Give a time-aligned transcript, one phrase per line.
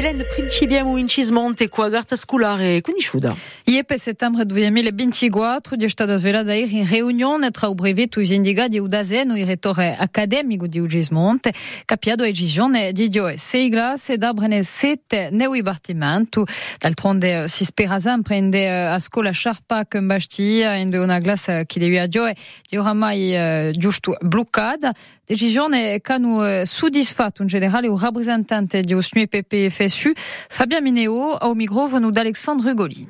[0.00, 3.36] Hélène principiamo incismonte qua garta scolare conosciuta.
[3.64, 8.78] Iepe settembre 2024 di stata svelata ieri in riunione tra o brevetto i indicati e
[8.78, 11.52] udaseno il rettore accademico di Ugismonte
[11.84, 16.46] capiado e decisione di dio sei glasse da brene sette neui battimento
[16.78, 21.64] d'altronde si spera sempre in de a scuola sciarpa che bastia in de una glassa
[21.64, 22.32] che devi a dio
[22.68, 24.94] di oramai giusto bloccata
[25.30, 29.28] decisione che hanno soddisfatto in generale il rappresentante di Osnu
[30.48, 33.08] Fabien Mineo au microfono d'Alexandre Ugolini.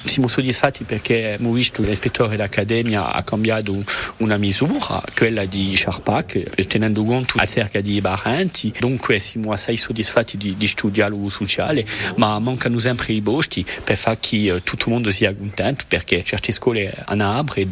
[0.00, 3.82] Siamo soddisfatti perché abbiamo visto l'ispettore dell'Accademia ha cambiato
[4.18, 8.72] una misura, quella di Sharpak, tenendo conto acerca di barranti.
[8.78, 11.84] Dunque siamo assai soddisfatti di, di studiare lo sociale,
[12.14, 16.52] ma mancano sempre i posti per far che tutto il mondo sia contento, perché certe
[16.52, 17.24] scuole hanno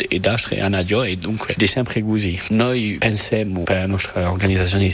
[0.08, 2.36] ed altre hanno dio e dunque è sempre così.
[2.48, 4.90] Noi pensiamo per la nostra organizzazione che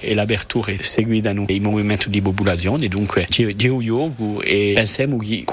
[0.00, 5.42] e l'apertura il movimento di popolazione, dunque di yoga e pensiamo che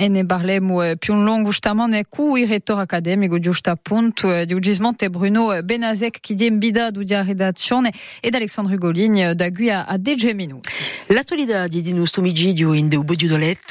[0.00, 5.10] E ne parleremo più in lungo justamente con il rettore accademico giusto appunto di Ugismonte
[5.10, 10.70] Bruno Benazek che è invidato di redazione ed Alexandre Ugolin da qui a 10 minuti.
[11.08, 11.82] L'attualità di
[12.16, 13.02] omicidio in Deu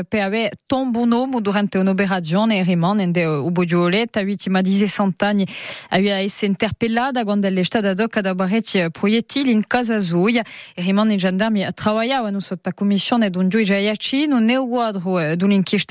[0.08, 5.46] per avere tombo un uomo durante un'operazione rimane in Deu Bodudoletta, vittima di 60 anni,
[5.90, 10.42] aveva essere interpellata quando è stata doccata da barretti proiettili in casa sua.
[10.80, 15.44] E rimane gendarmi lavoravano sotto la commissione di un giudice Iacino nel quadro di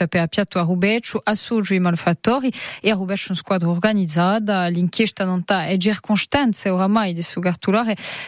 [0.06, 4.68] per appiatto a Rubeccio, assoggio i malfattori e a Rubeccio una squadra organizzata.
[4.68, 7.22] L'inchiesta non è circostanze oramai di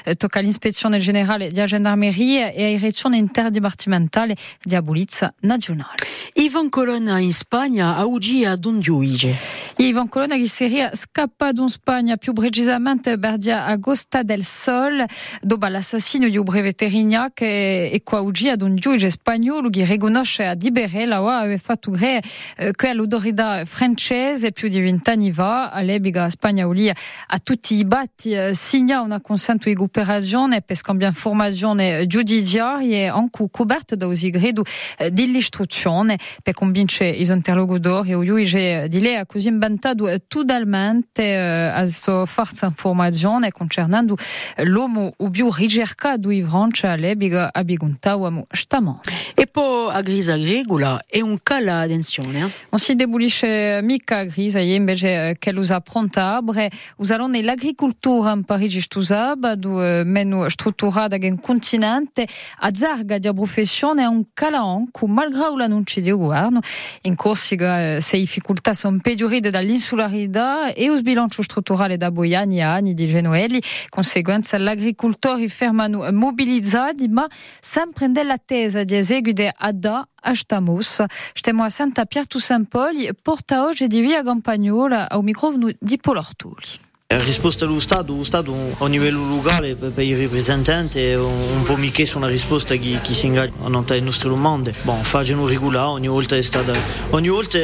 [0.03, 5.95] eh, tocca all'ispezione generale di gendarmeria e alla direzione interdipartimentale di abolizia nazionale.
[6.33, 9.68] Ivan Colonna in Spagna a oggi ad un giudice.
[9.81, 15.05] Ivan Colonna che seria scappato in Spagna più precisamente Berdia Agosta del Sol
[15.41, 19.85] dopo l'assassinio di un brevetto Rignac e, e qua oggi ad un giudice spagnolo che
[19.85, 25.71] riconosce a Dibere la aveva fatto credere eh, che l'autorità francese più di vent'anni fa
[25.71, 26.93] all'ebiga spagnolia
[27.29, 33.47] a tutti i batti eh, signa una consenso di cooperazione per scambiare informazioni giudiziarie anche
[33.49, 34.65] coperte da usi gredo
[34.97, 41.23] eh, dell'istruzione per convincere i interlocutori e il giudice di lei ha così inventato totalmente
[41.23, 44.17] eh, a sua forza informazione concernendo
[44.65, 49.01] l'uomo più ricercato in Francia all'ebiga abigunta uomo stamane.
[49.35, 52.41] E poi a Grisa Agricola è un cala attenzione.
[52.41, 58.81] Non si debulisce mica a Grisa, invece che lo appronta abre, usano l'agricoltura in Parigi
[58.81, 62.27] stusaba, du meno strutturata che un continente,
[62.61, 66.61] a zarga di professione è un calan, che malgrado l'annuncio di governo,
[67.03, 72.95] in Corsica se difficoltà sono peggiorate dall'insularità e il bilancio strutturale da Boiani a anni
[72.95, 77.27] di Genoelli, conseguenza l'agricoltori fermano mobilizzati, ma
[77.61, 81.03] sempre nell'attesa di eseguire ADA a Stamos.
[81.35, 86.21] Stiamo a Santa Pierre Saint Paul, porta oggi di via Campagnola al microfono di Polo
[86.21, 86.87] Ortoli.
[87.11, 91.75] La risposta dello Stato, lo Stato a livello locale per i rappresentanti è un po'
[91.77, 94.75] mi chiesto una risposta che, che si ingaggia nelle nostre domande.
[94.83, 96.71] Bon, facciano regolare, ogni volta è stata,
[97.09, 97.59] ogni volta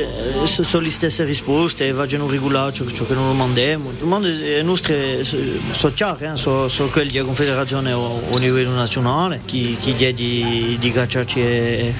[0.44, 3.90] sono le stesse risposte, facciano regolare ciò, ciò che non domandiamo.
[4.20, 6.36] Le nostre sono chiare, eh?
[6.36, 11.92] sono, sono quelle della Confederazione a livello nazionale, che, che chiede di, di cacciarci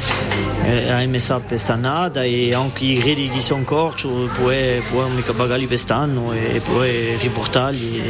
[0.88, 5.34] a MSA per quest'annata e anche i crediti che sono in corso, poi, poi mica
[5.34, 7.18] pagare quest'anno e poi
[7.70, 8.02] di,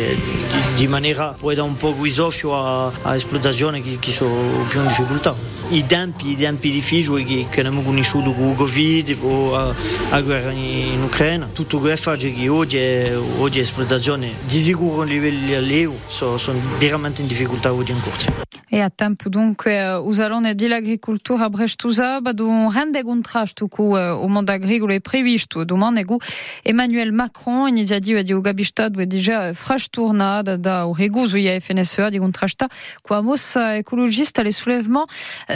[0.77, 4.87] di, maniera poi da un po' guisoffio a, a esplotazione che, che sono più in
[4.89, 5.35] difficoltà.
[5.71, 9.75] I tempi, i tempi difficili che, che abbiamo conosciuto con il Covid o la,
[10.11, 15.57] la guerra in Ucraina, tutto questo che oggi, è, oggi esplotazione di sicuro a livello
[15.57, 18.44] all'EU sono, sono veramente in difficoltà oggi in corso.
[18.69, 24.93] E a tempo dunque usalone dell'agricoltura brestusa ad un rende contrasto con il mondo agricolo
[24.93, 26.17] è previsto domani con
[26.63, 32.69] Emmanuel Macron iniziativa di Ugabistad è già frastornata da un regoso FNSE di contrasta
[33.03, 35.07] con la mossa ecologista les soulèvements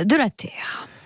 [0.04, 0.97] de la terre.